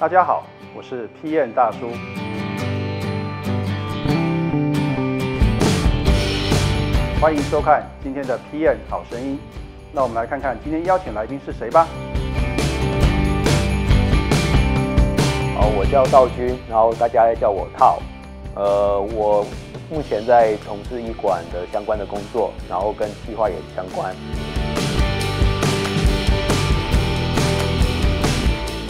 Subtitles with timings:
[0.00, 0.44] 大家好，
[0.76, 1.90] 我是 PM 大叔。
[7.20, 9.36] 欢迎收看今天的 PM 好声音。
[9.90, 11.88] 那我们来看看今天邀请来宾是谁吧。
[15.56, 18.00] 好，我叫道军，然后大家叫我套。
[18.54, 19.44] 呃，我
[19.90, 24.14] 目前在从事医馆的相关的工作，然后跟计划也相关。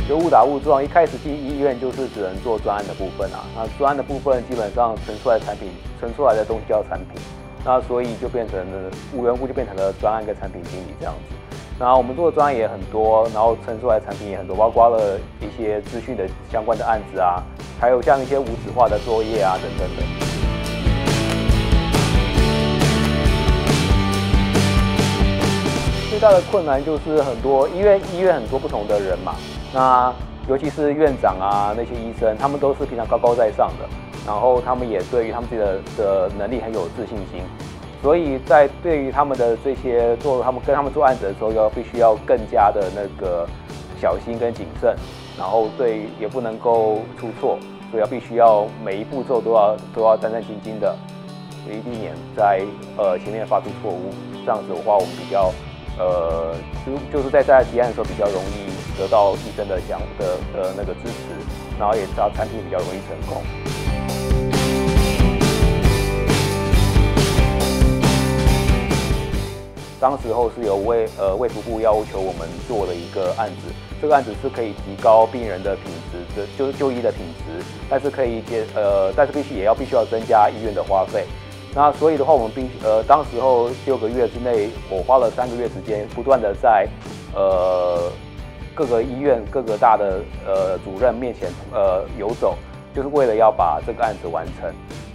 [0.08, 3.44] 就误打误撞，一开始进医院就是只能做专案的部分啊。
[3.54, 5.68] 那专案的部分基本上存出来产品，
[6.00, 7.20] 存出来的东西叫产品。
[7.62, 11.34] 那所以就变成了无缘故就变成了专案跟产品经理这样子。
[11.78, 17.42] 然后我们做的专案也很多，然后存出来的产品也很多，包括了一些资讯的相关的案子啊，
[17.78, 20.02] 还有像一些无纸化的作业啊等等的。
[26.08, 29.34] 最大的困难就是很多医院医院很多不同的人嘛。
[29.72, 30.12] 那
[30.48, 33.86] 尤其是院长啊，那些医生，他们都是平常高高在上的，
[34.26, 37.42] 然后他们也对于他们自己的的能力很有自信心，
[38.02, 43.46] 所以在对于他们的这些做他们跟他们做案子的时候，要必须要更加的那个
[44.00, 44.96] 小心跟谨慎，
[45.36, 47.58] 然后对也不能够出错，
[47.90, 50.96] 所以要必须要每一步骤都要都要战战兢兢的，
[51.62, 52.62] 所以避免在
[52.96, 54.14] 呃前面发出错误，
[54.46, 55.52] 这样子的话我们比较。
[55.98, 56.54] 呃，
[56.86, 61.34] 就就是在在提案的时候比较容易得到医生的想的的那个支持，
[61.78, 63.42] 然后也知道产品比较容易成功。
[70.00, 81.26] 当时候是由卫呃卫福部要求我们做的一个案子，这个案子是可以提高病人的品质，就就医的品质，但是可以接呃，但是必须也要必须要增加医院的花费。
[81.78, 86.88] 那所以的话，我们必呃，当时候六个月之内，我花了三个月时间，不断的在
[87.32, 88.10] 呃
[88.74, 92.56] 各个医院、各个大的呃主任面前呃游走，
[92.92, 94.68] 就是为了要把这个案子完成。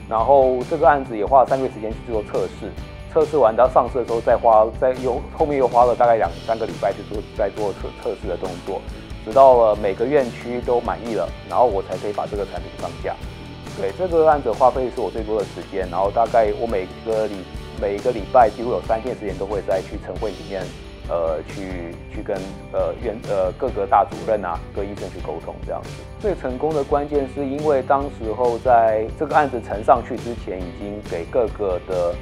[0.08, 2.72] 然后这个案子也花了三个月时间去做测试，
[3.12, 8.80] 测试完到上市的时候，再花再又后面又花了大概两三个礼拜去做在做测测试的动作，
[9.26, 13.14] 直到了每个院区都满意了，然后我才可以把这个产品上架。
[13.76, 17.36] 对这个案子花费是我最多的时间，然后大概我每个礼
[17.82, 20.64] 每一个礼拜几乎有三天时间都会在去晨会里面，
[21.10, 22.38] 呃，去去跟
[22.72, 25.90] 呃院呃各个大主任啊、各医生去沟通这样子。
[26.20, 32.16] 最成功的关键是因为当时候在这个案子呈上去之前，已经给各个的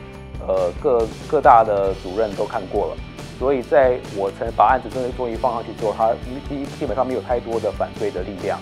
[0.47, 2.97] 呃各各大的主任都看过了，
[3.37, 6.13] 所以在我曾把案子真的终于放上去之后，他
[6.47, 8.57] 基基本上没有太多的反对的力量。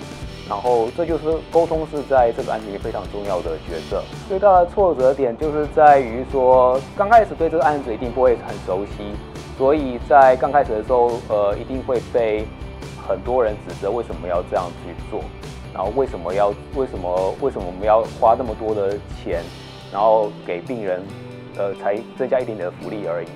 [0.49, 4.03] 然后，这就是沟通是在这个案子里非常重要的角色。
[4.27, 9.13] 最大的挫折点就是在于说，刚开始对这个案子一定不会很熟悉，
[9.59, 12.47] 所以在刚开始的时候，呃，一定会被
[13.07, 15.21] 很多人指责为什么要这样去做，
[15.71, 19.43] 然后为什么要为什么为什么我们要花那么多的钱，
[19.93, 21.03] 然后给病人，
[21.57, 23.27] 呃，才增加一点点的福利而已。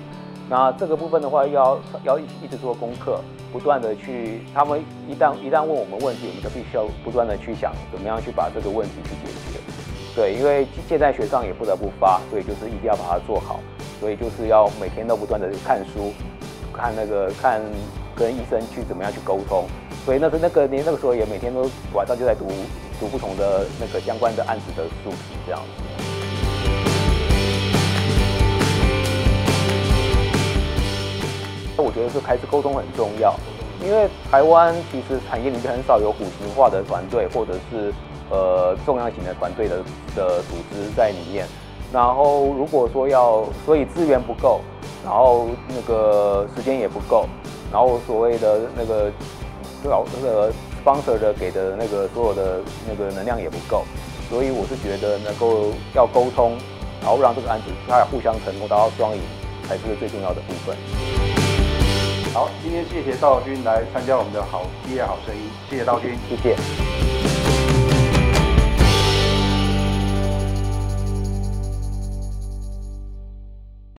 [0.48, 3.20] 那这个部分的话，要要一直做功课，
[3.52, 9.60] 不断的去，他们一旦一旦问我们问题，我们就必须要不断的去想怎么样去把这个问题去解决。
[10.14, 13.58] 对，因为现在学上也不得不发，所以就是一定要把它做好，
[13.98, 16.12] 所以就是要每天都不断的看书，
[16.72, 17.60] 看那个看
[18.14, 19.64] 跟医生去怎么样去沟通。
[20.04, 22.46] 所以那是那个年那个时候也每天都晚上就在读
[23.00, 26.13] 读不同的那个相关的案子的书题这样子。
[31.94, 33.34] 觉得是开始沟通很重要，
[33.80, 37.92] 因为台湾其实产业里面很少有虎型化的团队，或者是
[38.30, 39.76] 呃重量型的团队的
[40.16, 41.46] 的组织在里面。
[41.92, 44.60] 然后如果说要，所以资源不够，
[45.04, 47.28] 然后那个时间也不够，
[47.70, 49.12] 然后所谓的那个
[49.84, 53.84] 老那个 sponsor 的给的那个所有的那个能量也不够，
[54.28, 56.56] 所以我是觉得能够要沟通，
[57.00, 59.20] 然后让这个案子它互相成功达到双赢，
[59.68, 61.23] 才是最重要的部分。
[62.34, 67.23] 好，今天谢谢道君来参加我们的好毕业好声音，谢谢道君，谢谢。